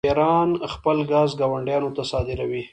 [0.07, 2.63] ایران خپل ګاز ګاونډیانو ته صادروي.